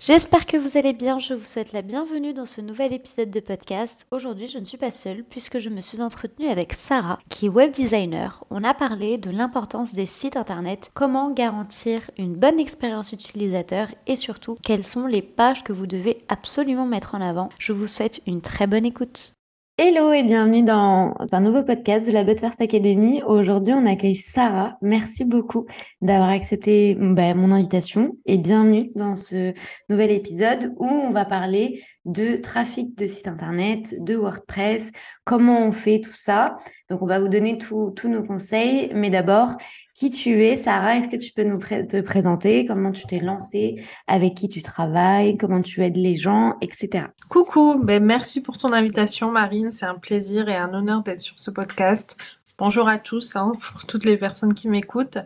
[0.00, 3.40] J'espère que vous allez bien, je vous souhaite la bienvenue dans ce nouvel épisode de
[3.40, 4.06] podcast.
[4.12, 7.48] Aujourd'hui je ne suis pas seule puisque je me suis entretenue avec Sarah qui est
[7.48, 8.44] web designer.
[8.50, 14.14] On a parlé de l'importance des sites internet, comment garantir une bonne expérience utilisateur et
[14.14, 17.48] surtout quelles sont les pages que vous devez absolument mettre en avant.
[17.58, 19.34] Je vous souhaite une très bonne écoute.
[19.80, 23.22] Hello et bienvenue dans un nouveau podcast de la But First Academy.
[23.24, 24.76] Aujourd'hui, on accueille Sarah.
[24.82, 25.66] Merci beaucoup
[26.00, 29.54] d'avoir accepté bah, mon invitation et bienvenue dans ce
[29.88, 34.90] nouvel épisode où on va parler de trafic de site internet, de WordPress,
[35.22, 36.56] comment on fait tout ça.
[36.90, 38.90] Donc, on va vous donner tous nos conseils.
[38.94, 39.58] Mais d'abord,
[39.98, 42.64] qui tu es, Sarah Est-ce que tu peux nous te présenter?
[42.64, 43.84] Comment tu t'es lancée?
[44.06, 45.36] Avec qui tu travailles?
[45.36, 46.54] Comment tu aides les gens?
[46.60, 47.06] Etc.
[47.28, 49.72] Coucou, ben merci pour ton invitation, Marine.
[49.72, 52.16] C'est un plaisir et un honneur d'être sur ce podcast.
[52.58, 55.16] Bonjour à tous, hein, pour toutes les personnes qui m'écoutent.
[55.16, 55.22] Euh,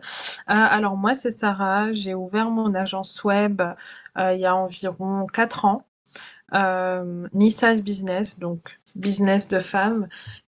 [0.47, 1.93] alors moi, c'est Sarah.
[1.93, 3.61] J'ai ouvert mon agence web
[4.17, 5.85] euh, il y a environ 4 ans.
[6.55, 10.07] Euh, Nissa's Business, donc business de femmes.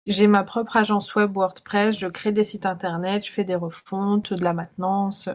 [0.07, 4.33] J'ai ma propre agence web WordPress, je crée des sites internet, je fais des refontes,
[4.33, 5.29] de la maintenance,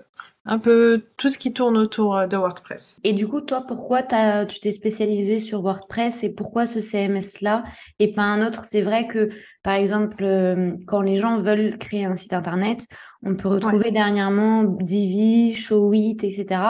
[0.47, 3.01] un peu tout ce qui tourne autour euh, de WordPress.
[3.05, 7.65] Et du coup, toi, pourquoi tu t'es spécialisé sur WordPress et pourquoi ce CMS-là
[7.98, 8.65] et pas un autre?
[8.65, 9.31] C'est vrai que,
[9.62, 12.87] par exemple, euh, quand les gens veulent créer un site internet,
[13.23, 16.61] on peut retrouver dernièrement Divi, Showit, etc.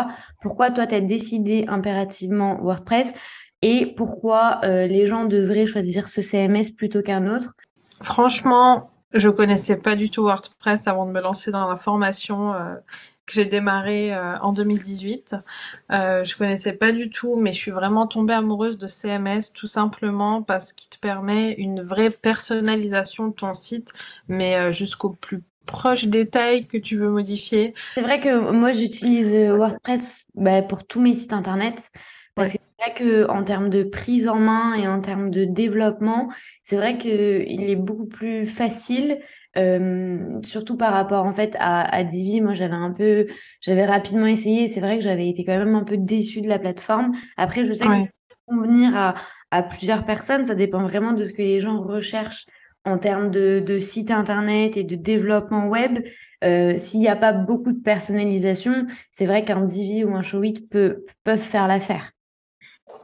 [0.41, 3.12] Pourquoi toi, tu as décidé impérativement WordPress
[3.62, 7.55] et pourquoi euh, les gens devraient choisir ce CMS plutôt qu'un autre?
[8.05, 12.74] Franchement, je connaissais pas du tout WordPress avant de me lancer dans la formation euh,
[13.24, 15.36] que j'ai démarrée euh, en 2018.
[15.91, 19.66] Euh, je connaissais pas du tout, mais je suis vraiment tombée amoureuse de CMS tout
[19.66, 23.94] simplement parce qu'il te permet une vraie personnalisation de ton site,
[24.28, 27.72] mais jusqu'au plus proche détail que tu veux modifier.
[27.94, 31.91] C'est vrai que moi j'utilise WordPress bah, pour tous mes sites internet
[32.84, 36.28] parce que vrai qu'en termes de prise en main et en termes de développement,
[36.62, 39.19] c'est vrai qu'il est beaucoup plus facile,
[39.56, 42.41] euh, surtout par rapport en fait à, à Divi.
[42.41, 43.27] Moi, j'avais un peu,
[43.61, 44.67] j'avais rapidement essayé.
[44.69, 47.12] C'est vrai que j'avais été quand même un peu déçue de la plateforme.
[47.37, 49.15] Après, je sais que ça peut convenir à,
[49.50, 50.44] à plusieurs personnes.
[50.44, 52.47] Ça dépend vraiment de ce que les gens recherchent
[52.87, 56.00] en termes de, de site internet et de développement web.
[56.44, 60.67] Euh, S'il n'y a pas beaucoup de personnalisation, c'est vrai qu'un Divi ou un Showit
[60.71, 62.13] peut, peuvent faire l'affaire.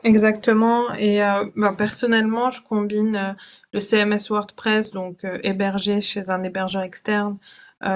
[0.03, 0.93] Exactement.
[0.95, 3.33] Et euh, ben, personnellement, je combine euh,
[3.73, 7.39] le CMS WordPress, donc euh, hébergé chez un hébergeur externe,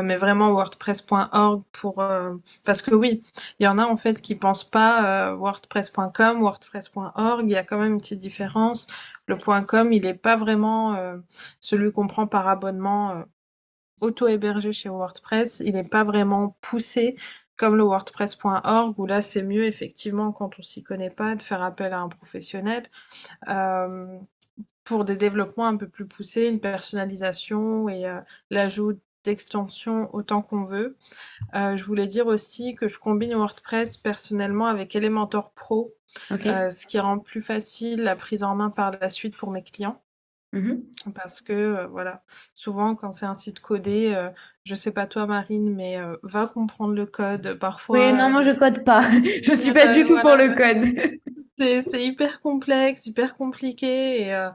[0.03, 2.03] mais vraiment WordPress.org pour
[2.65, 3.23] parce que oui,
[3.59, 7.43] il y en a en fait qui pensent pas WordPress.com, WordPress.org.
[7.45, 8.87] Il y a quand même une petite différence.
[9.27, 10.97] Le .com, il n'est pas vraiment
[11.61, 13.25] celui qu'on prend par abonnement
[14.01, 15.61] auto-hébergé chez WordPress.
[15.61, 17.17] Il n'est pas vraiment poussé
[17.57, 21.63] comme le WordPress.org, où là c'est mieux effectivement quand on s'y connaît pas de faire
[21.63, 22.85] appel à un professionnel
[23.49, 24.19] euh,
[24.85, 28.21] pour des développements un peu plus poussés, une personnalisation et euh,
[28.51, 30.97] l'ajout d'extensions autant qu'on veut.
[31.55, 35.95] Euh, je voulais dire aussi que je combine WordPress personnellement avec Elementor Pro,
[36.31, 40.04] ce qui rend plus facile la prise en main par la suite pour mes clients.
[40.55, 42.23] Mmh Parce que, euh, voilà,
[42.55, 44.31] souvent quand c'est un site codé, je euh,
[44.65, 47.99] je sais pas toi Marine, mais euh, va comprendre le code parfois.
[47.99, 49.03] Oui, non, moi je code pas.
[49.43, 51.21] Je suis pas du tout pour le code.
[51.87, 54.49] C'est hyper complexe, hyper compliqué et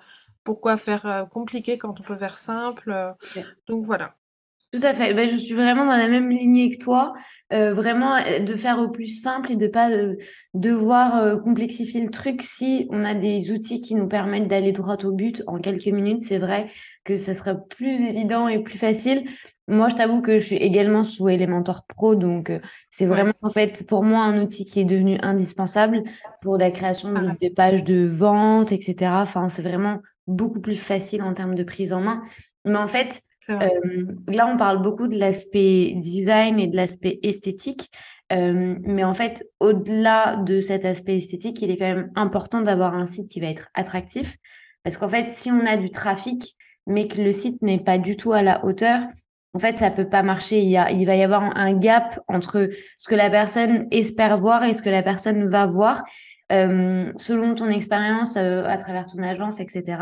[0.44, 3.16] pourquoi faire compliqué quand on peut faire simple?
[3.68, 4.16] donc voilà.
[4.72, 5.14] Tout à fait.
[5.16, 7.14] Ben, je suis vraiment dans la même lignée que toi.
[7.52, 10.16] Euh, vraiment euh, de faire au plus simple et de pas euh,
[10.54, 12.44] devoir complexifier le truc.
[12.44, 16.22] Si on a des outils qui nous permettent d'aller droit au but en quelques minutes,
[16.22, 16.70] c'est vrai
[17.04, 19.28] que ça sera plus évident et plus facile.
[19.68, 22.52] Moi, je t'avoue que je suis également sous Elementor Pro, donc
[22.90, 26.04] c'est vraiment en fait pour moi un outil qui est devenu indispensable
[26.42, 29.12] pour la création de, de pages de vente, etc.
[29.22, 32.22] Enfin, c'est vraiment beaucoup plus facile en termes de prise en main.
[32.66, 37.90] Mais en fait, euh, là, on parle beaucoup de l'aspect design et de l'aspect esthétique.
[38.32, 42.94] Euh, mais en fait, au-delà de cet aspect esthétique, il est quand même important d'avoir
[42.94, 44.38] un site qui va être attractif.
[44.84, 46.56] Parce qu'en fait, si on a du trafic,
[46.86, 49.02] mais que le site n'est pas du tout à la hauteur,
[49.54, 50.60] en fait, ça peut pas marcher.
[50.62, 54.40] Il, y a, il va y avoir un gap entre ce que la personne espère
[54.40, 56.04] voir et ce que la personne va voir.
[56.52, 59.98] Euh, selon ton expérience euh, à travers ton agence, etc.,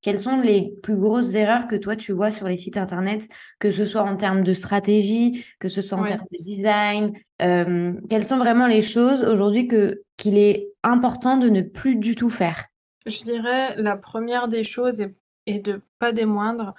[0.00, 3.70] quelles sont les plus grosses erreurs que toi tu vois sur les sites internet, que
[3.70, 7.12] ce soit en termes de stratégie, que ce soit en termes de design,
[7.42, 12.14] euh, quelles sont vraiment les choses aujourd'hui que qu'il est important de ne plus du
[12.14, 12.66] tout faire?
[13.06, 15.14] Je dirais la première des choses et,
[15.46, 16.74] et de pas des moindres,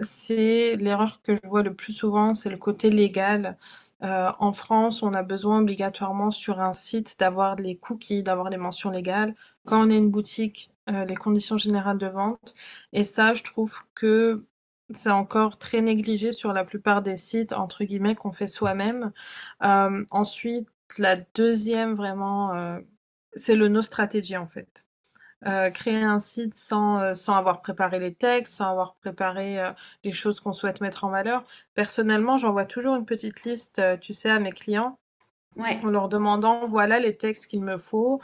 [0.00, 3.56] c'est l'erreur que je vois le plus souvent, c'est le côté légal.
[4.02, 8.58] Euh, en France, on a besoin obligatoirement sur un site d'avoir les cookies, d'avoir les
[8.58, 9.34] mentions légales.
[9.64, 12.54] Quand on est une boutique, euh, les conditions générales de vente.
[12.92, 14.46] Et ça, je trouve que
[14.94, 19.12] c'est encore très négligé sur la plupart des sites, entre guillemets, qu'on fait soi-même.
[19.64, 22.78] Euh, ensuite, la deuxième, vraiment,
[23.34, 24.85] c'est le no stratégie, en fait.
[25.44, 29.70] Euh, créer un site sans, euh, sans avoir préparé les textes, sans avoir préparé euh,
[30.02, 31.44] les choses qu'on souhaite mettre en valeur.
[31.74, 34.98] Personnellement, j'envoie toujours une petite liste, tu sais, à mes clients,
[35.58, 38.20] en leur demandant, voilà les textes qu'il me faut.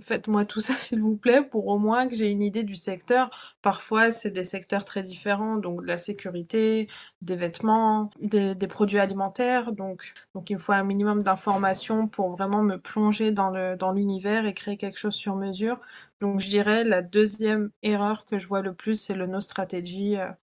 [0.00, 3.30] Faites-moi tout ça, s'il vous plaît, pour au moins que j'ai une idée du secteur.
[3.62, 6.88] Parfois, c'est des secteurs très différents, donc de la sécurité,
[7.22, 9.72] des vêtements, des, produits alimentaires.
[9.72, 13.92] Donc, donc, il me faut un minimum d'informations pour vraiment me plonger dans le, dans
[13.92, 15.80] l'univers et créer quelque chose sur mesure.
[16.20, 20.16] Donc, je dirais la deuxième erreur que je vois le plus, c'est le no stratégie.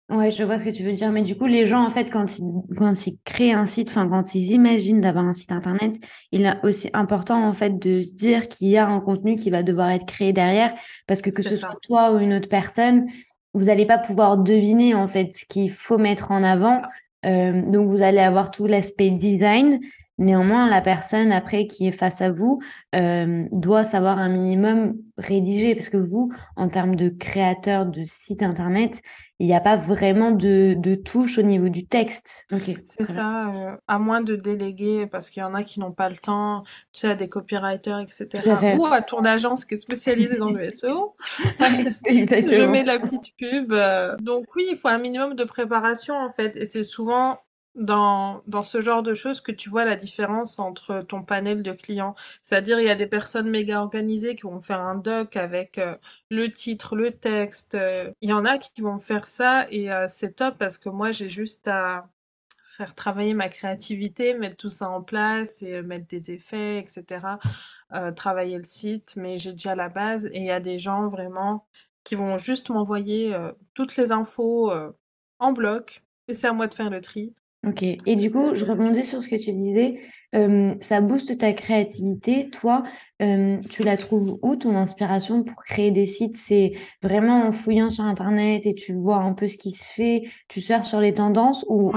[0.08, 1.10] Ouais, je vois ce que tu veux dire.
[1.10, 2.44] Mais du coup, les gens, en fait, quand ils,
[2.76, 5.94] quand ils créent un site, enfin, quand ils imaginent d'avoir un site internet,
[6.30, 9.50] il est aussi important, en fait, de se dire qu'il y a un contenu qui
[9.50, 10.74] va devoir être créé derrière.
[11.08, 13.06] Parce que que ce soit toi ou une autre personne,
[13.52, 16.82] vous n'allez pas pouvoir deviner, en fait, ce qu'il faut mettre en avant.
[17.24, 19.80] Euh, donc, vous allez avoir tout l'aspect design.
[20.18, 22.60] Néanmoins, la personne après qui est face à vous
[22.94, 28.42] euh, doit savoir un minimum rédiger parce que vous, en termes de créateur de site
[28.42, 29.02] internet,
[29.38, 32.46] il n'y a pas vraiment de, de touche au niveau du texte.
[32.86, 36.08] C'est ça, euh, à moins de déléguer, parce qu'il y en a qui n'ont pas
[36.08, 36.62] le temps,
[36.92, 38.76] tu sais, à des copywriters, etc.
[38.78, 41.14] Ou à ton agence qui est spécialisée dans le SEO.
[41.60, 43.72] Je mets la petite pub.
[43.72, 44.16] Euh.
[44.16, 46.56] Donc oui, il faut un minimum de préparation en fait.
[46.56, 47.36] Et c'est souvent
[47.76, 52.14] dans, ce genre de choses que tu vois la différence entre ton panel de clients.
[52.42, 55.96] C'est-à-dire, il y a des personnes méga organisées qui vont faire un doc avec euh,
[56.30, 57.74] le titre, le texte.
[57.74, 60.88] Euh, il y en a qui vont faire ça et euh, c'est top parce que
[60.88, 62.08] moi, j'ai juste à
[62.76, 67.38] faire travailler ma créativité, mettre tout ça en place et mettre des effets, etc.
[68.16, 71.66] travailler le site, mais j'ai déjà la base et il y a des gens vraiment
[72.04, 73.34] qui vont juste m'envoyer
[73.72, 74.72] toutes les infos
[75.38, 77.34] en bloc et c'est à moi de faire le tri.
[77.66, 77.82] Ok.
[77.82, 80.00] Et du coup, je rebondis sur ce que tu disais.
[80.80, 82.48] ça booste ta créativité.
[82.50, 82.84] Toi,
[83.18, 86.36] tu la trouves où ton inspiration pour créer des sites?
[86.36, 90.22] C'est vraiment en fouillant sur Internet et tu vois un peu ce qui se fait,
[90.48, 91.92] tu cherches sur les tendances ou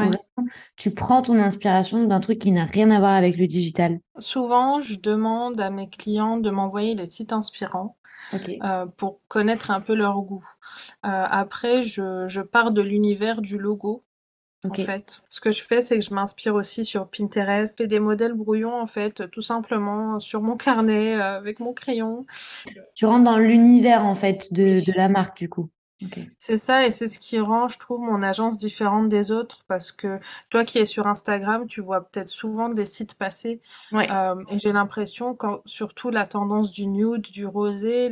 [0.75, 3.99] tu prends ton inspiration d'un truc qui n'a rien à voir avec le digital?
[4.17, 7.95] Souvent, je demande à mes clients de m'envoyer les sites inspirants.
[8.63, 10.45] Euh, pour connaître un peu leur goût.
[11.05, 14.03] Euh, après, je, je pars de l'univers du logo
[14.67, 15.21] en fait.
[15.29, 17.75] Ce que je fais, c'est que je m'inspire aussi sur Pinterest.
[17.77, 21.73] Je fais des modèles brouillons, en fait, tout simplement sur mon carnet, euh, avec mon
[21.73, 22.25] crayon.
[22.95, 25.69] Tu rentres dans l'univers, en fait, de, de la marque, du coup.
[26.37, 29.91] C'est ça, et c'est ce qui rend, je trouve, mon agence différente des autres, parce
[29.91, 30.19] que
[30.49, 33.61] toi qui es sur Instagram, tu vois peut-être souvent des sites passer,
[33.93, 38.09] euh, et j'ai l'impression, quand, surtout la tendance du nude, du rosé,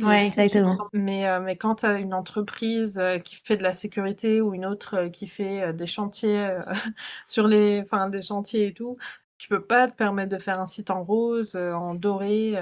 [0.92, 4.52] mais, euh, mais quand tu as une entreprise euh, qui fait de la sécurité ou
[4.54, 6.58] une autre qui fait des chantiers
[7.26, 8.96] sur les, enfin des chantiers et tout,
[9.38, 12.54] tu peux pas te permettre de faire un site en rose, en doré.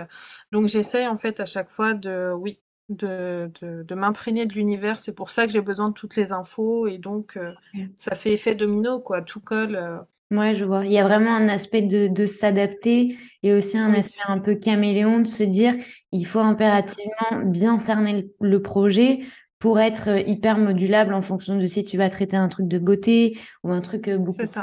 [0.53, 5.01] Donc j'essaye en fait à chaque fois de, oui, de, de, m'imprégner de l'univers.
[5.01, 7.53] C'est pour ça que j'ai besoin de toutes les infos et donc euh,
[7.97, 9.23] ça fait effet domino, quoi.
[9.23, 9.77] Tout colle.
[9.77, 9.99] Euh.
[10.37, 10.85] Ouais, je vois.
[10.85, 14.57] Il y a vraiment un aspect de, de s'adapter et aussi un aspect un peu
[14.57, 15.75] caméléon de se dire
[16.13, 19.21] il faut impérativement bien cerner le projet
[19.59, 22.79] pour être euh, hyper modulable en fonction de si tu vas traiter un truc de
[22.79, 24.55] beauté ou un truc beaucoup plus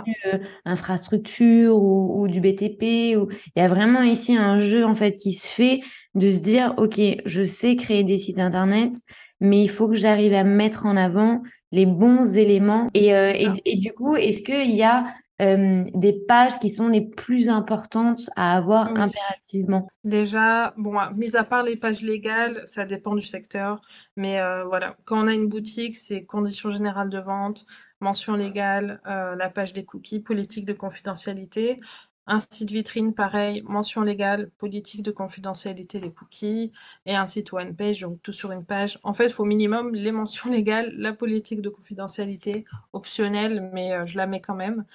[0.65, 3.18] infrastructure ou, ou, du BTP.
[3.18, 3.30] Ou...
[3.56, 5.80] Il y a vraiment ici un jeu en fait qui se fait
[6.15, 8.93] de se dire, OK, je sais créer des sites Internet,
[9.39, 11.41] mais il faut que j'arrive à mettre en avant
[11.72, 12.89] les bons éléments.
[12.93, 13.34] Et, euh,
[13.65, 15.05] et, du coup, est-ce qu'il y a
[15.41, 19.89] euh, des pages qui sont les plus importantes à avoir impérativement?
[20.03, 23.82] Déjà, bon, mis à part les pages légales, ça dépend du secteur,
[24.15, 27.65] mais euh, voilà, quand on a une boutique, c'est conditions générales de vente,
[28.00, 31.79] mention légale, la page des cookies, politique de confidentialité.
[32.25, 36.72] Un site vitrine, pareil, mention légale, politique de confidentialité des cookies,
[37.06, 39.00] et un site one page, donc tout sur une page.
[39.03, 44.06] En fait, il faut minimum les mentions légales, la politique de confidentialité, optionnelle, mais euh,
[44.06, 44.86] je la mets quand même,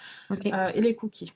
[0.52, 1.32] euh, et les cookies.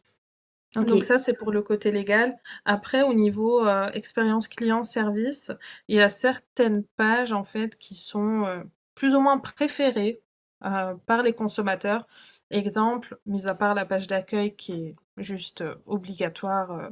[0.76, 2.38] Donc ça, c'est pour le côté légal.
[2.64, 5.52] Après, au niveau euh, expérience client-service,
[5.88, 8.62] il y a certaines pages en fait qui sont euh,
[8.94, 10.22] plus ou moins préférées
[10.64, 12.06] euh, par les consommateurs.
[12.50, 16.90] Exemple, mis à part la page d'accueil qui est juste obligatoire,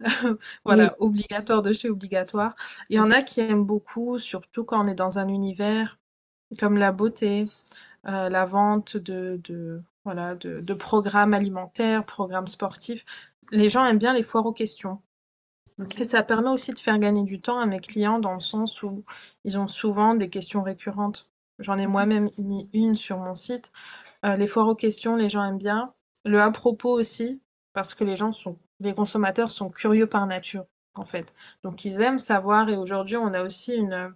[0.64, 2.54] voilà, obligatoire de chez obligatoire.
[2.88, 5.98] Il y en a qui aiment beaucoup, surtout quand on est dans un univers
[6.58, 7.48] comme la beauté,
[8.04, 13.04] la vente de, de voilà, de, de, programmes alimentaires, programmes sportifs.
[13.50, 15.00] Les gens aiment bien les foires aux questions.
[15.98, 18.82] Et ça permet aussi de faire gagner du temps à mes clients dans le sens
[18.82, 19.04] où
[19.44, 21.28] ils ont souvent des questions récurrentes.
[21.58, 23.70] J'en ai moi-même mis une sur mon site.
[24.24, 25.92] Euh, les foires aux questions, les gens aiment bien.
[26.24, 27.42] Le à propos aussi,
[27.72, 31.34] parce que les gens sont, les consommateurs sont curieux par nature, en fait.
[31.62, 32.68] Donc ils aiment savoir.
[32.70, 34.14] Et aujourd'hui, on a aussi une,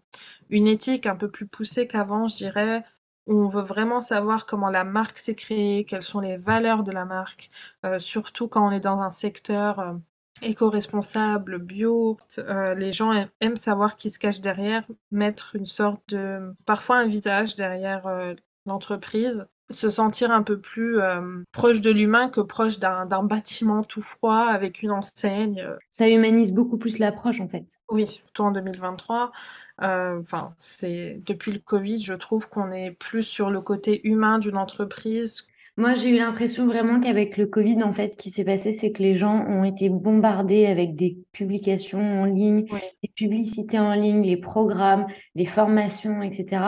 [0.50, 2.84] une éthique un peu plus poussée qu'avant, je dirais,
[3.26, 6.92] où on veut vraiment savoir comment la marque s'est créée, quelles sont les valeurs de
[6.92, 7.50] la marque,
[7.84, 9.94] euh, surtout quand on est dans un secteur euh,
[10.42, 12.16] éco-responsable, bio.
[12.38, 17.06] Euh, les gens aiment savoir qui se cache derrière, mettre une sorte de, parfois un
[17.06, 18.34] visage derrière euh,
[18.66, 24.00] l'entreprise se sentir un peu plus euh, proche de l'humain que proche d'un bâtiment tout
[24.00, 25.62] froid avec une enseigne.
[25.90, 27.66] Ça humanise beaucoup plus l'approche en fait.
[27.90, 29.30] Oui, surtout en 2023.
[29.80, 34.56] Enfin, c'est depuis le Covid, je trouve qu'on est plus sur le côté humain d'une
[34.56, 35.46] entreprise
[35.78, 38.90] moi, j'ai eu l'impression vraiment qu'avec le Covid, en fait, ce qui s'est passé, c'est
[38.90, 42.64] que les gens ont été bombardés avec des publications en ligne,
[43.00, 45.06] des publicités en ligne, les programmes,
[45.36, 46.62] les formations, etc.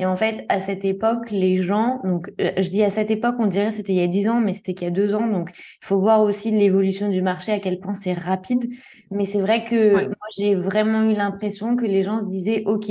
[0.00, 3.36] Et en fait, à cette époque, les gens, donc euh, je dis à cette époque,
[3.38, 5.28] on dirait c'était il y a dix ans, mais c'était qu'il y a deux ans.
[5.28, 8.68] Donc, il faut voir aussi l'évolution du marché, à quel point c'est rapide.
[9.12, 12.90] Mais c'est vrai que moi, j'ai vraiment eu l'impression que les gens se disaient, OK,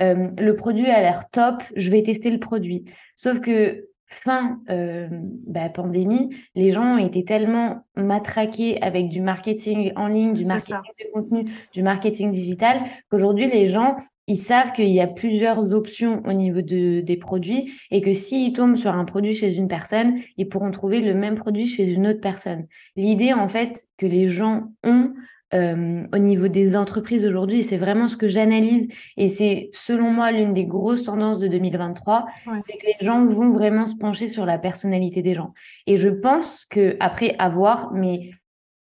[0.00, 2.84] euh, le produit a l'air top, je vais tester le produit.
[3.16, 5.06] Sauf que fin euh,
[5.46, 10.76] bah, pandémie, les gens ont été tellement matraqués avec du marketing en ligne, du marketing
[10.98, 13.96] de contenu, du marketing digital, qu'aujourd'hui, les gens,
[14.26, 18.54] ils savent qu'il y a plusieurs options au niveau de, des produits et que s'ils
[18.54, 22.06] tombent sur un produit chez une personne, ils pourront trouver le même produit chez une
[22.06, 22.66] autre personne.
[22.96, 25.12] L'idée, en fait, que les gens ont
[25.54, 27.62] euh, au niveau des entreprises aujourd'hui.
[27.62, 32.26] C'est vraiment ce que j'analyse et c'est selon moi l'une des grosses tendances de 2023,
[32.60, 35.54] c'est que les gens vont vraiment se pencher sur la personnalité des gens.
[35.86, 38.30] Et je pense que après avoir, mais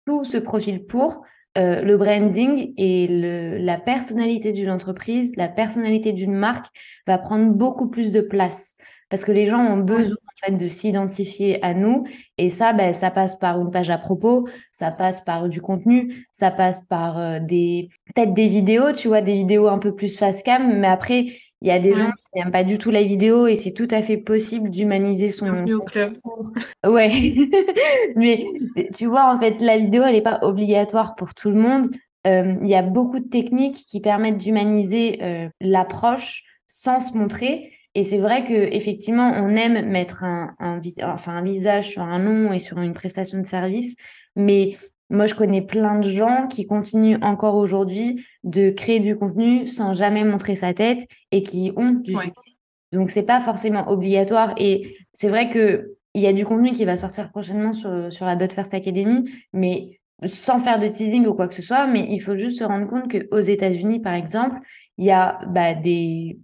[0.04, 1.22] tout se profile pour
[1.56, 6.66] euh, le branding et le, la personnalité d'une entreprise, la personnalité d'une marque
[7.06, 8.76] va prendre beaucoup plus de place
[9.10, 12.04] parce que les gens ont besoin en fait de s'identifier à nous.
[12.36, 16.26] Et ça ben, ça passe par une page à propos ça passe par du contenu
[16.32, 20.16] ça passe par euh, des peut-être des vidéos tu vois des vidéos un peu plus
[20.16, 20.78] face cam.
[20.78, 21.26] Mais après
[21.60, 23.88] il y a des gens qui n'aiment pas du tout la vidéo et c'est tout
[23.90, 26.12] à fait possible d'humaniser son, son club.
[26.86, 27.34] ouais.
[28.16, 28.46] Mais
[28.94, 31.88] tu vois en fait la vidéo elle n'est pas obligatoire pour tout le monde.
[32.26, 37.70] Euh, il y a beaucoup de techniques qui permettent d'humaniser euh, l'approche sans se montrer
[37.94, 40.54] et c'est vrai que effectivement, on aime mettre un,
[41.02, 43.96] enfin, un visage sur un nom et sur une prestation de service,
[44.36, 44.76] mais
[45.10, 49.94] moi, je connais plein de gens qui continuent encore aujourd'hui de créer du contenu sans
[49.94, 52.50] jamais montrer sa tête et qui ont du succès.
[52.92, 54.54] Donc, c'est pas forcément obligatoire.
[54.58, 58.26] Et c'est vrai que il y a du contenu qui va sortir prochainement sur, sur
[58.26, 62.06] la But First Academy, mais sans faire de teasing ou quoi que ce soit, mais
[62.10, 64.58] il faut juste se rendre compte qu'aux États-Unis, par exemple,
[64.96, 66.38] il y a bah, des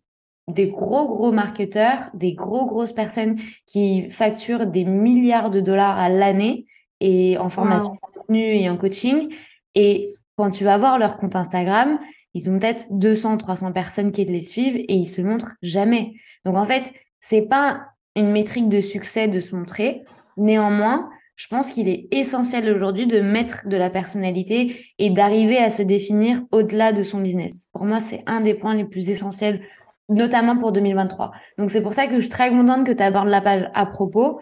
[0.49, 3.37] des gros, gros marketeurs, des gros, grosses personnes
[3.67, 6.67] qui facturent des milliards de dollars à l'année
[7.01, 7.99] et en formation wow.
[8.01, 9.33] contenu et en coaching.
[9.75, 11.99] Et quand tu vas voir leur compte Instagram,
[12.35, 16.15] ils ont peut-être 200, 300 personnes qui les suivent et ils se montrent jamais.
[16.45, 17.81] Donc en fait, c'est pas
[18.17, 20.03] une métrique de succès de se montrer.
[20.37, 25.71] Néanmoins, je pense qu'il est essentiel aujourd'hui de mettre de la personnalité et d'arriver à
[25.71, 27.69] se définir au-delà de son business.
[27.73, 29.61] Pour moi, c'est un des points les plus essentiels
[30.09, 31.33] notamment pour 2023.
[31.59, 33.87] Donc c'est pour ça que je suis très contente que tu abordes la page à
[33.87, 34.41] propos,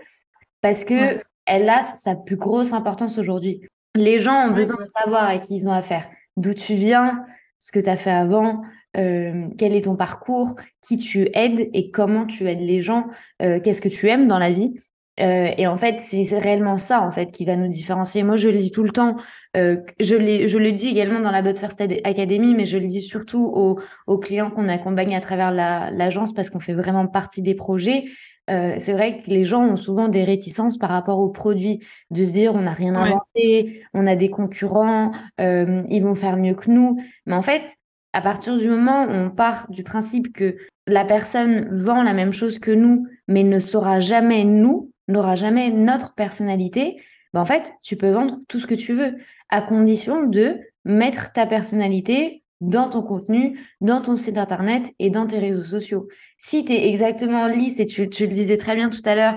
[0.61, 3.63] parce que elle a sa plus grosse importance aujourd'hui.
[3.95, 7.25] Les gens ont besoin de savoir à qui ils ont affaire, d'où tu viens,
[7.59, 8.63] ce que tu as fait avant,
[8.97, 13.07] euh, quel est ton parcours, qui tu aides et comment tu aides les gens,
[13.41, 14.75] euh, qu'est-ce que tu aimes dans la vie.
[15.21, 18.23] Euh, et en fait, c'est réellement ça en fait qui va nous différencier.
[18.23, 19.17] Moi, je le dis tout le temps.
[19.57, 23.03] Euh, je, je le dis également dans la But First Academy, mais je le dis
[23.03, 27.43] surtout aux, aux clients qu'on accompagne à travers l'agence la, parce qu'on fait vraiment partie
[27.43, 28.05] des projets.
[28.51, 32.25] Euh, c'est vrai que les gens ont souvent des réticences par rapport aux produits, de
[32.25, 36.71] se dire on n'a rien inventé, on a des concurrents, ils vont faire mieux que
[36.71, 36.99] nous.
[37.27, 37.77] Mais en fait,
[38.13, 42.33] à partir du moment où on part du principe que la personne vend la même
[42.33, 47.73] chose que nous, mais ne saura jamais nous, n'aura jamais notre personnalité, ben, en fait,
[47.83, 49.17] tu peux vendre tout ce que tu veux,
[49.49, 55.27] à condition de mettre ta personnalité dans ton contenu, dans ton site internet et dans
[55.27, 56.09] tes réseaux sociaux.
[56.39, 59.37] Si tu es exactement lisse, et tu, tu, le disais très bien tout à l'heure,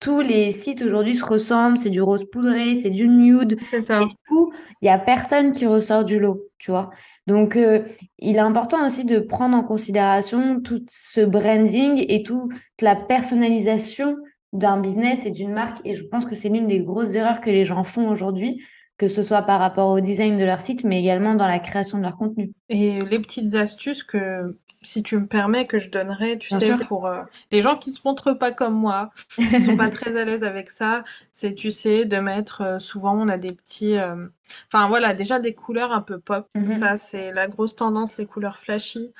[0.00, 3.56] tous les sites aujourd'hui se ressemblent, c'est du rose poudré, c'est du nude.
[3.62, 4.02] C'est ça.
[4.02, 4.52] Et du coup,
[4.82, 6.90] il n'y a personne qui ressort du lot, tu vois.
[7.26, 7.84] Donc, euh,
[8.18, 12.52] il est important aussi de prendre en considération tout ce branding et toute
[12.82, 14.16] la personnalisation
[14.54, 15.80] d'un business et d'une marque.
[15.84, 18.64] Et je pense que c'est l'une des grosses erreurs que les gens font aujourd'hui,
[18.96, 21.98] que ce soit par rapport au design de leur site, mais également dans la création
[21.98, 22.52] de leur contenu.
[22.68, 27.06] Et les petites astuces que si tu me permets, que je donnerais, tu sais, pour
[27.06, 30.44] euh, les gens qui se montrent pas comme moi, qui sont pas très à l'aise
[30.44, 34.26] avec ça, c'est, tu sais, de mettre, euh, souvent, on a des petits, euh,
[34.72, 36.46] enfin voilà, déjà des couleurs un peu pop.
[36.54, 36.78] Mm-hmm.
[36.78, 39.12] Ça, c'est la grosse tendance, les couleurs flashy.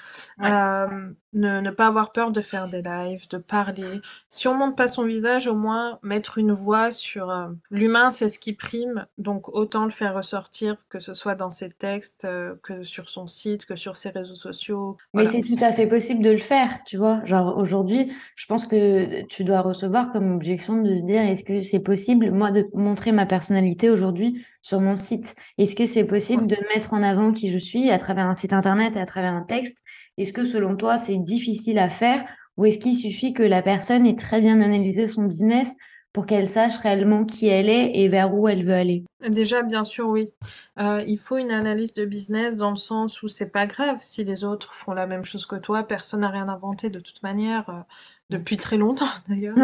[1.37, 4.01] Ne, ne, pas avoir peur de faire des lives, de parler.
[4.29, 8.39] Si on montre pas son visage, au moins mettre une voix sur l'humain, c'est ce
[8.39, 9.09] qui prime.
[9.19, 12.29] Donc autant le faire ressortir, que ce soit dans ses textes,
[12.63, 14.97] que sur son site, que sur ses réseaux sociaux.
[15.13, 17.25] Mais c'est tout à fait possible de le faire, tu vois.
[17.25, 21.63] Genre aujourd'hui, je pense que tu dois recevoir comme objection de se dire est-ce que
[21.63, 25.35] c'est possible, moi, de montrer ma personnalité aujourd'hui sur mon site?
[25.59, 28.53] Est-ce que c'est possible de mettre en avant qui je suis à travers un site
[28.53, 29.79] internet et à travers un texte?
[30.19, 32.25] Est-ce que selon toi, c'est difficile à faire?
[32.57, 35.73] Ou est-ce qu'il suffit que la personne ait très bien analysé son business
[36.15, 39.85] pour qu'elle sache réellement qui elle est et vers où elle veut aller Déjà, bien
[39.85, 40.31] sûr, oui.
[40.79, 44.23] Euh, il faut une analyse de business dans le sens où c'est pas grave si
[44.23, 47.85] les autres font la même chose que toi, personne n'a rien inventé de toute manière.
[48.31, 49.55] Depuis très longtemps d'ailleurs.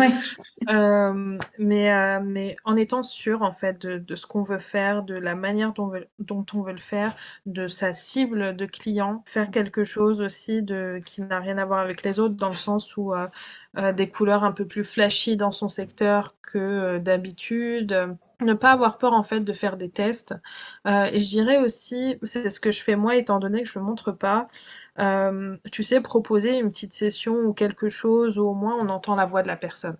[0.68, 5.02] Euh, mais, euh, mais en étant sûr en fait de, de ce qu'on veut faire,
[5.02, 9.22] de la manière dont, veut, dont on veut le faire, de sa cible de client,
[9.26, 12.54] faire quelque chose aussi de qui n'a rien à voir avec les autres dans le
[12.54, 18.54] sens où euh, des couleurs un peu plus flashy dans son secteur que d'habitude ne
[18.54, 20.34] pas avoir peur en fait de faire des tests.
[20.86, 23.78] Euh, et je dirais aussi, c'est ce que je fais moi étant donné que je
[23.78, 24.48] ne montre pas,
[24.98, 29.14] euh, tu sais, proposer une petite session ou quelque chose où au moins on entend
[29.16, 29.96] la voix de la personne.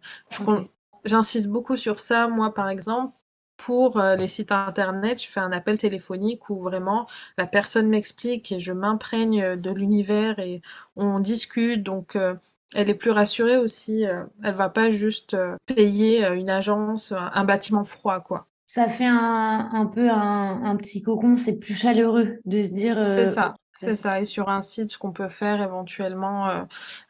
[1.05, 3.15] J'insiste beaucoup sur ça, moi par exemple.
[3.57, 8.51] Pour euh, les sites internet, je fais un appel téléphonique où vraiment la personne m'explique
[8.53, 10.63] et je m'imprègne de l'univers et
[10.97, 11.83] on discute.
[11.83, 12.35] Donc euh,
[12.75, 14.07] elle est plus rassurée aussi.
[14.07, 18.47] Euh, elle va pas juste euh, payer euh, une agence, un, bâtiment froid, quoi.
[18.67, 22.97] Ça fait un, un peu un, un petit cocon, c'est plus chaleureux de se dire.
[23.15, 23.55] C'est ça.
[23.77, 24.21] C'est ça.
[24.21, 26.67] Et sur un site, ce qu'on peut faire éventuellement,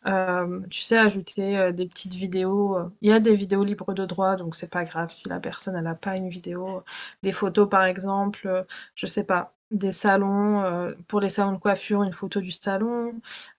[0.06, 2.78] euh, tu sais, ajouter des petites vidéos.
[3.02, 5.74] Il y a des vidéos libres de droit, donc c'est pas grave si la personne
[5.74, 6.84] elle a pas une vidéo.
[7.24, 12.02] Des photos, par exemple, je sais pas des salons, euh, pour les salons de coiffure,
[12.02, 13.12] une photo du salon,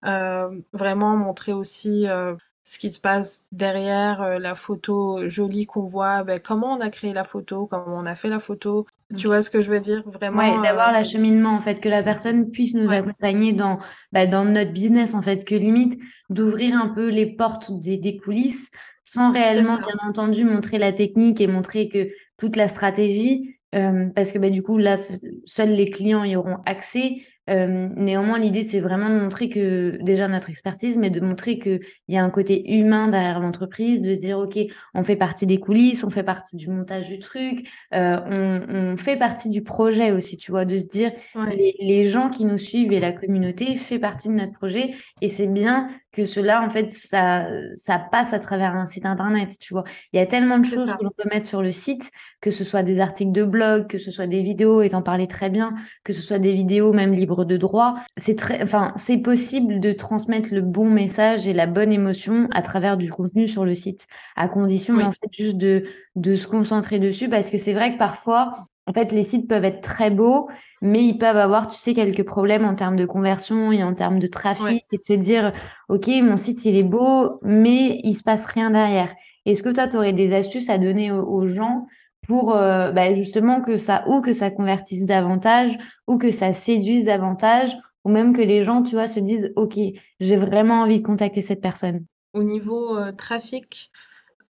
[0.06, 6.24] euh, vraiment montrer aussi euh, ce qui se passe derrière la photo jolie qu'on voit,
[6.24, 8.86] ben, comment on a créé la photo, comment on a fait la photo.
[9.18, 10.04] Tu vois ce que je veux dire?
[10.06, 13.80] Vraiment Ouais, d'avoir l'acheminement en fait, que la personne puisse nous accompagner dans
[14.14, 18.16] bah, dans notre business en fait, que limite d'ouvrir un peu les portes des, des
[18.18, 18.72] coulisses
[19.04, 24.32] sans réellement bien entendu montrer la technique et montrer que toute la stratégie, euh, parce
[24.32, 24.96] que bah, du coup, là,
[25.46, 27.18] seuls les clients y auront accès.
[27.50, 31.82] Euh, néanmoins, l'idée, c'est vraiment de montrer que, déjà notre expertise, mais de montrer qu'il
[32.08, 34.60] y a un côté humain derrière l'entreprise, de se dire, OK,
[34.94, 38.98] on fait partie des coulisses, on fait partie du montage du truc, euh, on, on,
[38.98, 41.12] fait partie du projet aussi, tu vois, de se dire,
[41.50, 45.28] les, les, gens qui nous suivent et la communauté fait partie de notre projet, et
[45.28, 49.74] c'est bien que cela, en fait, ça, ça passe à travers un site internet, tu
[49.74, 49.84] vois.
[50.12, 52.64] Il y a tellement de choses que l'on peut mettre sur le site, que ce
[52.64, 55.74] soit des articles de blog, que ce soit des vidéos, et t'en parlais très bien,
[56.04, 57.96] que ce soit des vidéos même libres de droit.
[58.18, 62.62] C'est très, enfin, c'est possible de transmettre le bon message et la bonne émotion à
[62.62, 65.84] travers du contenu sur le site, à condition, en fait, juste de,
[66.16, 68.52] de se concentrer dessus, parce que c'est vrai que parfois,
[68.88, 70.50] en fait, les sites peuvent être très beaux,
[70.82, 74.20] mais ils peuvent avoir, tu sais, quelques problèmes en termes de conversion et en termes
[74.20, 75.54] de trafic et de se dire,
[75.88, 79.14] OK, mon site, il est beau, mais il se passe rien derrière.
[79.46, 81.88] Est-ce que toi, tu aurais des astuces à donner aux, gens
[82.28, 87.06] pour euh, bah, justement que ça, ou que ça convertisse davantage, ou que ça séduise
[87.06, 87.72] davantage,
[88.04, 89.80] ou même que les gens, tu vois, se disent, OK,
[90.20, 92.06] j'ai vraiment envie de contacter cette personne.
[92.34, 93.92] Au niveau euh, trafic,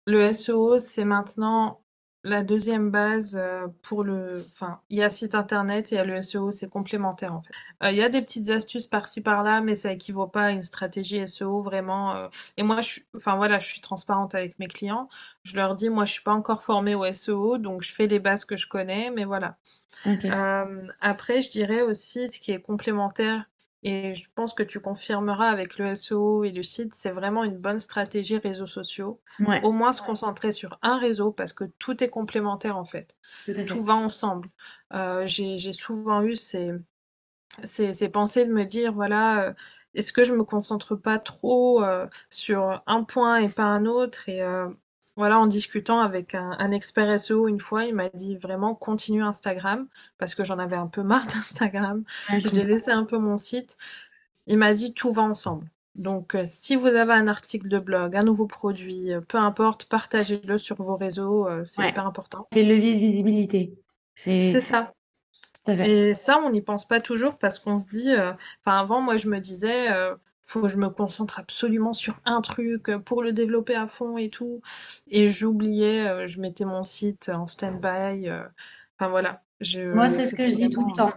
[0.06, 1.81] le SEO, c'est maintenant
[2.24, 6.02] la deuxième base euh, pour le, enfin, il y a site internet et il y
[6.02, 7.54] a le SEO, c'est complémentaire en fait.
[7.84, 10.62] Euh, il y a des petites astuces par-ci par-là, mais ça équivaut pas à une
[10.62, 12.16] stratégie SEO vraiment.
[12.16, 15.10] Euh, et moi, je suis, enfin voilà, je suis transparente avec mes clients.
[15.44, 18.20] Je leur dis, moi, je suis pas encore formée au SEO, donc je fais les
[18.20, 19.58] bases que je connais, mais voilà.
[21.02, 23.46] après, je dirais aussi ce qui est complémentaire
[23.84, 27.58] et je pense que tu confirmeras avec le SEO et le site, c'est vraiment une
[27.58, 29.22] bonne stratégie réseaux sociaux.
[29.64, 33.16] Au moins se concentrer sur un réseau parce que tout est complémentaire en fait.
[33.66, 34.50] Tout, va ensemble.
[34.94, 36.74] Euh, j'ai souvent eu ces,
[37.64, 39.54] ces, pensées de me dire, voilà, euh,
[39.96, 44.30] est-ce que je me concentre pas trop euh, sur un point et pas un autre?
[44.30, 44.42] Et
[45.18, 49.88] voilà, en discutant avec un, expert SEO une fois, il m'a dit vraiment continue Instagram
[50.18, 52.04] parce que j'en avais un peu marre d'Instagram.
[52.30, 53.78] je l'ai laissé un peu mon site.
[54.48, 55.70] Il m'a dit tout va ensemble.
[55.96, 59.86] Donc, euh, si vous avez un article de blog, un nouveau produit, euh, peu importe,
[59.86, 62.48] partagez-le sur vos réseaux, euh, c'est hyper important.
[62.54, 63.78] C'est le levier de visibilité.
[64.16, 64.94] C'est ça.
[65.68, 69.28] Et ça, on n'y pense pas toujours parce qu'on se dit, enfin avant, moi je
[69.28, 69.90] me disais,
[70.44, 74.18] faut que je me concentre absolument sur un truc euh, pour le développer à fond
[74.18, 74.62] et tout.
[75.08, 78.30] Et j'oubliais, euh, je mettais mon site en stand-by.
[78.30, 78.44] Euh,
[78.98, 79.44] enfin voilà.
[79.94, 81.14] Moi, c'est ce que je dis tout le temps.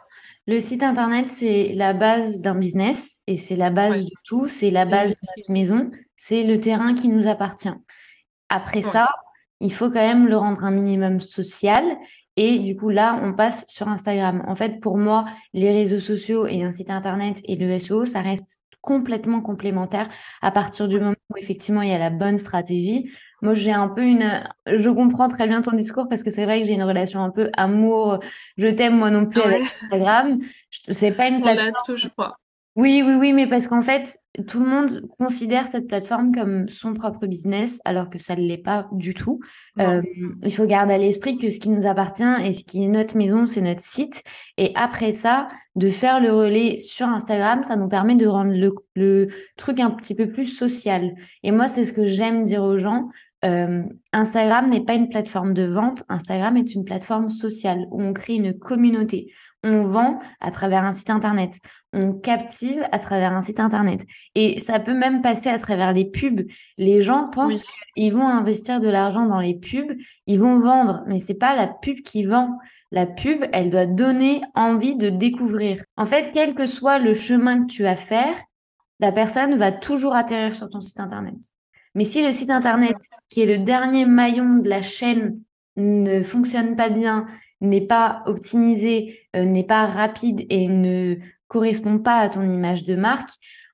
[0.47, 4.71] Le site internet, c'est la base d'un business et c'est la base de tout, c'est
[4.71, 7.73] la base de notre maison, c'est le terrain qui nous appartient.
[8.51, 9.09] Après ça,
[9.61, 11.83] il faut quand même le rendre un minimum social
[12.37, 14.45] et du coup, là, on passe sur Instagram.
[14.49, 18.21] En fait, pour moi, les réseaux sociaux et un site internet et le SEO, ça
[18.21, 20.09] reste complètement complémentaires
[20.43, 23.11] à partir du moment où effectivement il y a la bonne stratégie.
[23.41, 24.43] Moi, j'ai un peu une.
[24.67, 27.31] Je comprends très bien ton discours parce que c'est vrai que j'ai une relation un
[27.31, 28.21] peu amour.
[28.57, 30.39] Je t'aime moi non plus avec Instagram.
[30.91, 31.73] C'est pas une plateforme.
[31.75, 32.39] On la touche pas.
[32.77, 36.93] Oui, oui, oui, mais parce qu'en fait, tout le monde considère cette plateforme comme son
[36.93, 39.39] propre business, alors que ça ne l'est pas du tout.
[39.79, 40.03] Euh,
[40.43, 43.17] il faut garder à l'esprit que ce qui nous appartient et ce qui est notre
[43.17, 44.25] maison, c'est notre site.
[44.57, 48.73] Et après ça, de faire le relais sur Instagram, ça nous permet de rendre le,
[48.97, 51.15] le truc un petit peu plus social.
[51.45, 53.09] Et moi, c'est ce que j'aime dire aux gens.
[53.45, 58.13] Euh, Instagram n'est pas une plateforme de vente, Instagram est une plateforme sociale où on
[58.15, 59.33] crée une communauté.
[59.63, 61.59] On vend à travers un site internet,
[61.93, 64.05] on captive à travers un site internet.
[64.35, 66.47] Et ça peut même passer à travers les pubs.
[66.79, 67.65] Les gens pensent
[67.97, 69.93] qu'ils vont investir de l'argent dans les pubs,
[70.27, 72.59] ils vont vendre, mais c'est pas la pub qui vend.
[72.93, 75.83] La pub, elle doit donner envie de découvrir.
[75.97, 78.37] En fait, quel que soit le chemin que tu vas faire,
[79.01, 81.35] la personne va toujours atterrir sur ton site internet.
[81.95, 82.97] Mais si le site internet,
[83.29, 85.41] qui est le dernier maillon de la chaîne,
[85.77, 87.27] ne fonctionne pas bien,
[87.61, 91.17] n'est pas optimisé, euh, n'est pas rapide et ne
[91.49, 93.31] correspond pas à ton image de marque,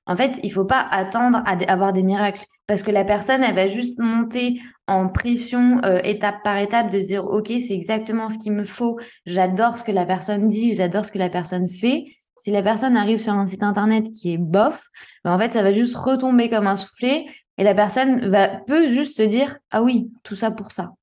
[0.07, 3.55] en fait, il faut pas attendre à avoir des miracles parce que la personne, elle
[3.55, 8.37] va juste monter en pression euh, étape par étape de dire OK, c'est exactement ce
[8.37, 8.99] qu'il me faut.
[9.25, 12.05] J'adore ce que la personne dit, j'adore ce que la personne fait.
[12.35, 14.87] Si la personne arrive sur un site internet qui est bof,
[15.23, 17.25] ben en fait, ça va juste retomber comme un soufflet
[17.61, 20.95] et la personne peut juste se dire Ah oui, tout ça pour ça.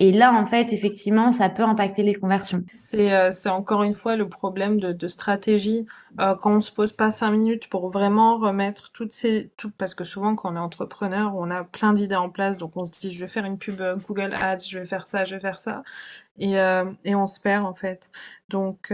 [0.00, 2.64] Et là, en fait, effectivement, ça peut impacter les conversions.
[2.72, 5.86] C'est euh, encore une fois le problème de, stratégie.
[6.18, 9.52] Euh, quand on se pose pas cinq minutes pour vraiment remettre toutes ces...
[9.56, 12.56] Tout, parce que souvent, quand on est entrepreneur, on a plein d'idées en place.
[12.56, 15.06] Donc, on se dit, je vais faire une pub euh, Google Ads, je vais faire
[15.06, 15.84] ça, je vais faire ça.
[16.40, 16.54] Et,
[17.04, 18.10] et on se perd, en fait.
[18.48, 18.92] Donc,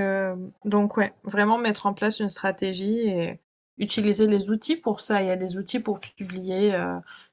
[0.64, 3.40] donc, ouais, vraiment mettre en place une stratégie et
[3.78, 5.22] utiliser les outils pour ça.
[5.22, 6.76] Il y a des outils pour publier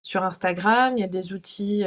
[0.01, 1.86] sur Instagram, il y a des outils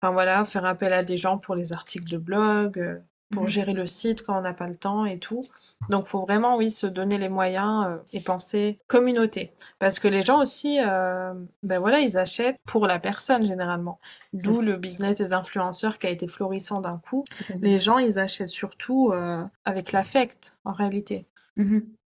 [0.00, 2.98] Enfin voilà, faire appel à des gens pour les articles de blog, euh,
[3.30, 5.42] pour mmh gérer le site quand on n'a pas le temps et tout.
[5.90, 9.52] Donc faut vraiment, oui, se donner les moyens euh, et penser communauté.
[9.80, 13.98] Parce que les gens aussi, euh, ben voilà, ils achètent pour la personne généralement.
[14.32, 17.24] D'où le business des influenceurs qui a été florissant d'un coup.
[17.60, 19.12] Les gens, ils achètent surtout
[19.64, 21.26] avec l'affect en réalité.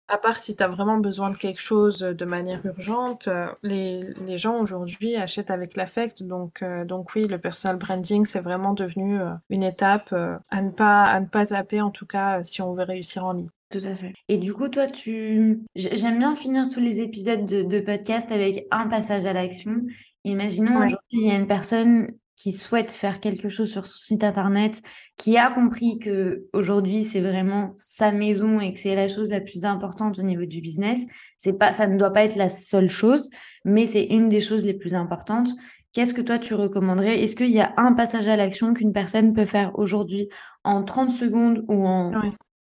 [0.07, 4.01] À part si tu as vraiment besoin de quelque chose de manière urgente, euh, les,
[4.27, 6.21] les gens aujourd'hui achètent avec l'affect.
[6.21, 10.69] Donc, euh, donc oui, le personal branding, c'est vraiment devenu euh, une étape à, ne
[10.69, 13.47] pas, à ne pas zapper, en tout cas, si on veut réussir en ligne.
[13.71, 14.13] Tout à fait.
[14.29, 15.63] Et du coup, toi, tu...
[15.75, 19.81] J'aime bien finir tous les épisodes de, de podcast avec un passage à l'action.
[20.23, 24.23] Imaginons aujourd'hui, il y a une personne qui souhaite faire quelque chose sur son site
[24.23, 24.81] internet,
[25.17, 29.41] qui a compris que aujourd'hui c'est vraiment sa maison et que c'est la chose la
[29.41, 31.05] plus importante au niveau du business.
[31.37, 33.29] C'est pas, ça ne doit pas être la seule chose,
[33.63, 35.49] mais c'est une des choses les plus importantes.
[35.93, 37.23] Qu'est-ce que toi tu recommanderais?
[37.23, 40.27] Est-ce qu'il y a un passage à l'action qu'une personne peut faire aujourd'hui
[40.65, 42.11] en 30 secondes ou en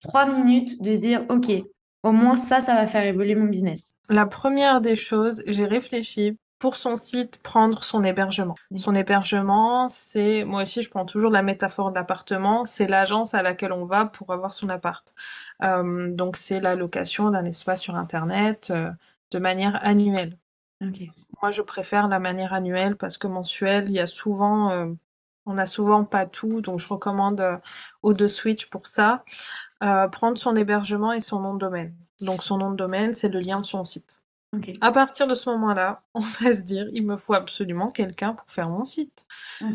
[0.04, 1.52] 3 minutes de se dire OK,
[2.04, 3.96] au moins ça, ça va faire évoluer mon business?
[4.08, 8.56] La première des choses, j'ai réfléchi pour son site prendre son hébergement.
[8.76, 13.44] Son hébergement, c'est, moi aussi je prends toujours la métaphore de l'appartement, c'est l'agence à
[13.44, 15.14] laquelle on va pour avoir son appart.
[15.64, 18.90] Euh, donc c'est la location d'un espace sur Internet euh,
[19.32, 20.38] de manière annuelle.
[21.42, 24.88] Moi je préfère la manière annuelle parce que mensuelle, il y a souvent, euh,
[25.46, 27.44] on n'a souvent pas tout, donc je recommande
[28.02, 29.24] au de Switch pour ça.
[29.80, 31.96] prendre son hébergement et son nom de domaine.
[32.22, 34.22] Donc son nom de domaine, c'est le lien de son site.
[34.82, 38.50] À partir de ce moment-là, on va se dire, il me faut absolument quelqu'un pour
[38.50, 39.26] faire mon site.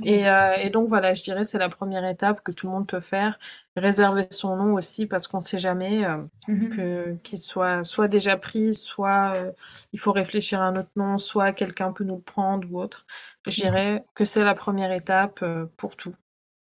[0.03, 2.87] Et, euh, et, donc voilà, je dirais c'est la première étape que tout le monde
[2.87, 3.39] peut faire.
[3.77, 8.09] Réserver son nom aussi parce qu'on ne sait jamais euh, mmh que qu'il soit soit
[8.09, 9.53] déjà pris, soit euh,
[9.93, 13.07] il faut réfléchir à un autre nom, soit quelqu'un peut nous le prendre ou autre.
[13.47, 15.45] Je dirais que c'est la première étape
[15.77, 16.15] pour tout.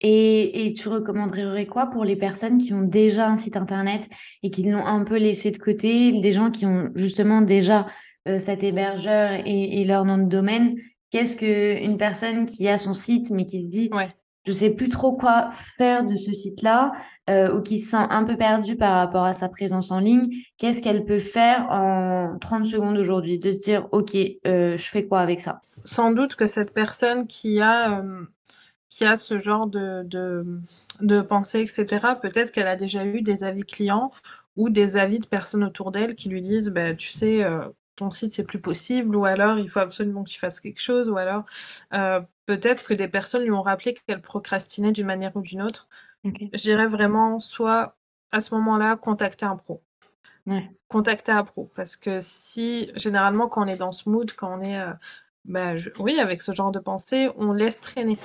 [0.03, 4.09] Et, et, tu recommanderais quoi pour les personnes qui ont déjà un site internet
[4.43, 7.85] et qui l'ont un peu laissé de côté, des gens qui ont justement déjà
[8.27, 10.75] euh, cet hébergeur et, et, leur nom de domaine?
[11.09, 14.09] Qu'est-ce qu'une personne qui a son site mais qui se dit ouais.
[14.45, 16.91] je sais plus trop quoi faire de ce site-là
[17.29, 20.27] euh, ou qui se sent un peu perdue par rapport à sa présence en ligne,
[20.57, 23.39] qu'est-ce qu'elle peut faire en 30 secondes aujourd'hui?
[23.39, 25.61] De se dire ok, euh, je fais quoi avec ça?
[25.85, 28.03] Sans doute que cette personne qui a
[29.03, 30.59] qui a ce genre de, de,
[31.01, 34.11] de pensée, etc., peut-être qu'elle a déjà eu des avis clients
[34.55, 38.11] ou des avis de personnes autour d'elle qui lui disent, bah, tu sais, euh, ton
[38.11, 41.17] site c'est plus possible, ou alors il faut absolument que tu fasses quelque chose, ou
[41.17, 41.43] alors
[41.93, 45.89] euh, peut-être que des personnes lui ont rappelé qu'elle procrastinait d'une manière ou d'une autre.
[46.53, 47.97] Je dirais vraiment soit
[48.31, 49.83] à ce moment-là contacter un pro.
[50.87, 54.61] Contacter un pro, parce que si généralement quand on est dans ce mood, quand on
[54.61, 54.93] est, euh,
[55.45, 58.17] bah, oui, avec ce genre de pensée, on laisse traîner.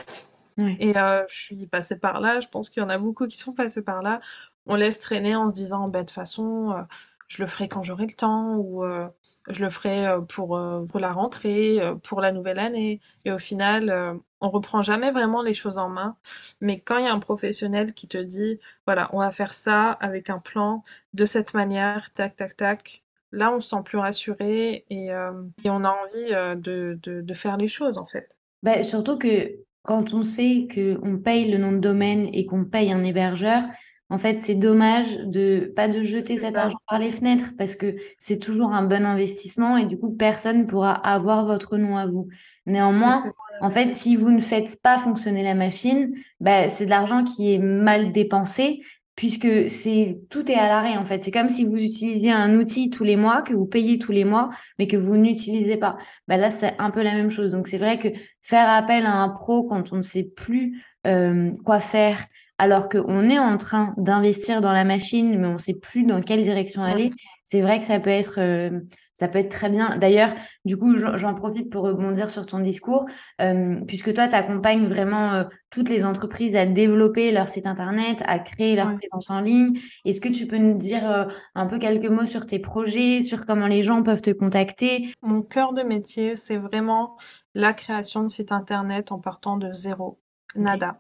[0.79, 3.37] Et euh, je suis passée par là, je pense qu'il y en a beaucoup qui
[3.37, 4.21] sont passés par là.
[4.67, 6.83] On laisse traîner en se disant, bah, de toute façon, euh,
[7.29, 9.09] je le ferai quand j'aurai le temps ou euh,
[9.49, 13.01] je le ferai pour, pour la rentrée, pour la nouvelle année.
[13.25, 16.17] Et au final, on reprend jamais vraiment les choses en main.
[16.61, 19.93] Mais quand il y a un professionnel qui te dit, voilà, on va faire ça
[19.93, 20.83] avec un plan
[21.15, 25.85] de cette manière, tac, tac, tac, là, on se sent plus rassuré et, et on
[25.85, 28.37] a envie de, de, de, faire les choses, en fait.
[28.63, 32.93] Bah, surtout que quand on sait qu'on paye le nom de domaine et qu'on paye
[32.93, 33.63] un hébergeur,
[34.11, 37.97] en fait, c'est dommage de pas de jeter cet argent par les fenêtres parce que
[38.19, 42.07] c'est toujours un bon investissement et du coup, personne ne pourra avoir votre nom à
[42.07, 42.29] vous.
[42.67, 47.25] Néanmoins, en fait, si vous ne faites pas fonctionner la machine, bah, c'est de l'argent
[47.25, 48.83] qui est mal dépensé
[49.19, 51.25] puisque c'est tout est à l'arrêt en fait.
[51.25, 54.23] C'est comme si vous utilisiez un outil tous les mois que vous payez tous les
[54.23, 55.97] mois, mais que vous n'utilisez pas.
[56.29, 57.51] Bah là, c'est un peu la même chose.
[57.51, 58.07] Donc c'est vrai que
[58.43, 62.27] faire appel à un pro quand on ne sait plus euh, quoi faire,
[62.59, 66.23] alors qu'on est en train d'investir dans la machine, mais on ne sait plus dans
[66.23, 67.11] quelle direction aller,
[67.43, 68.71] c'est vrai que ça peut être euh,
[69.19, 69.97] ça peut être très bien.
[69.97, 70.33] D'ailleurs,
[70.65, 73.05] du coup, j'en profite pour rebondir sur ton discours,
[73.41, 78.23] euh, puisque toi, tu accompagnes vraiment euh, toutes les entreprises à développer leur site Internet,
[78.27, 79.77] à créer leur présence en ligne.
[80.05, 81.25] Est-ce que tu peux nous dire euh,
[81.57, 85.13] un peu quelques mots sur tes projets, sur comment les gens peuvent te contacter?
[85.21, 87.17] Mon cœur de métier, c'est vraiment
[87.57, 90.21] la création de sites Internet en partant de zéro.
[90.55, 90.97] Nada.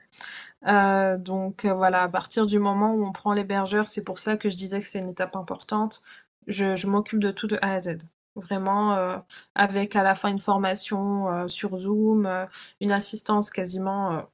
[1.18, 4.57] donc voilà, à partir du moment où on prend l'hébergeur, c'est pour ça que je
[4.57, 6.02] disais que c'est une étape importante
[6.48, 7.98] je, m'occupe de tout de A à Z.
[8.37, 9.18] Vraiment, euh,
[9.54, 12.46] avec à la fin une formation euh, sur Zoom, euh,
[12.80, 14.24] une assistance quasiment,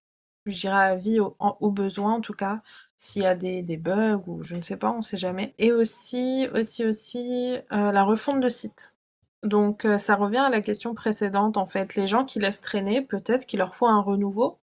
[0.47, 2.63] je dirais, à vie, au, au, besoin en tout cas,
[2.97, 5.55] s'il y a des, des, bugs ou je ne sais pas, on ne sait jamais.
[5.59, 8.95] Et aussi, aussi, aussi, la refonte de site.
[9.43, 11.95] Donc, ça revient à la question précédente, en fait.
[11.97, 14.59] Les gens qui laissent traîner, peut-être qu'il leur faut un renouveau.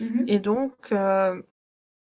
[0.00, 0.92] Mmh Et donc,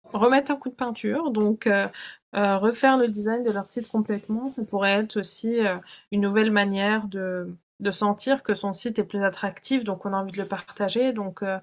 [0.03, 1.31] remettre un coup de peinture.
[1.31, 1.87] Donc, euh,
[2.33, 5.77] refaire le design de leur site complètement, ça pourrait être aussi euh,
[6.11, 10.17] une nouvelle manière de, de, sentir que son site est plus attractif, donc on a
[10.17, 11.59] envie de le partager, donc euh,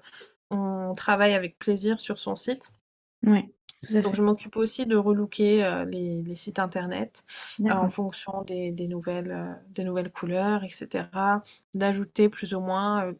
[0.49, 2.71] on travaille avec plaisir sur son site.
[3.23, 3.51] Oui.
[3.89, 7.23] Donc je m'occupe aussi de relooker les, les, sites internet
[7.67, 11.05] en fonction des, des nouvelles, des nouvelles couleurs, etc.
[11.73, 13.11] D'ajouter plus ou moins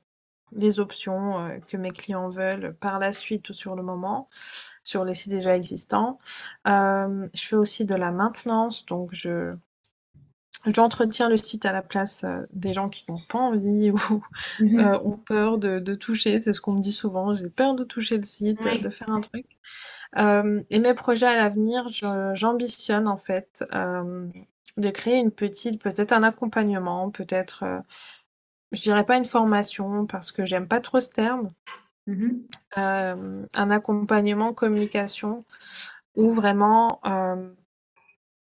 [0.54, 4.30] les options euh, que mes clients veulent par la suite ou sur le moment,
[4.84, 6.20] sur les sites déjà existants.
[6.68, 9.56] Euh, je fais aussi de la maintenance, donc je
[10.68, 14.22] j'entretiens le site à la place euh, des gens qui n'ont pas envie ou
[14.60, 16.40] mmh ont peur de, toucher.
[16.40, 17.34] C'est ce qu'on me dit souvent.
[17.34, 19.46] J'ai peur de toucher le site, de faire un truc.
[20.18, 21.88] et mes projets à l'avenir,
[22.34, 23.64] j'ambitionne en fait
[24.78, 27.84] de créer une petite, peut-être un accompagnement, peut-être
[28.72, 31.52] je dirais pas une formation parce que j'aime pas trop ce terme.
[32.08, 32.30] Mmh
[32.78, 35.44] euh, un accompagnement communication
[36.16, 37.54] où vraiment euh,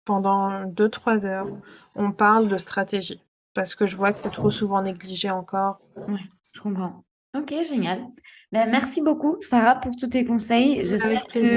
[0.04, 1.48] pendant 2-3 heures,
[1.96, 3.20] on parle de stratégie.
[3.54, 5.78] Parce que je vois que c'est trop souvent négligé encore.
[6.08, 6.20] Oui,
[6.52, 7.02] je comprends.
[7.36, 8.06] Ok, génial.
[8.52, 10.84] Ben, merci beaucoup, Sarah, pour tous tes conseils.
[10.84, 11.56] J'espère que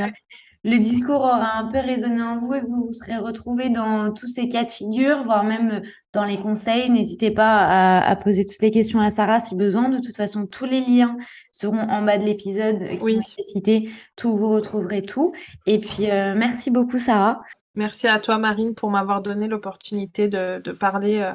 [0.63, 4.28] le discours aura un peu résonné en vous et vous vous serez retrouvés dans tous
[4.28, 5.82] ces cas de figure, voire même
[6.13, 6.89] dans les conseils.
[6.89, 9.89] N'hésitez pas à, poser toutes les questions à Sarah si besoin.
[9.89, 11.17] De toute façon, tous les liens
[11.52, 13.89] seront en bas de l'épisode qui oui.
[14.15, 15.34] Tout, vous retrouverez tout.
[15.65, 17.41] Et puis, euh, merci beaucoup, Sarah.
[17.76, 21.34] Merci à toi, Marine, pour m'avoir donné l'opportunité de, de parler euh,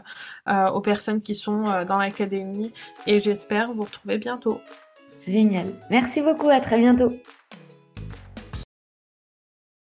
[0.48, 2.72] euh, aux personnes qui sont euh, dans l'académie
[3.08, 4.60] et j'espère vous retrouver bientôt.
[5.16, 5.74] C'est génial.
[5.90, 7.12] Merci beaucoup, à très bientôt.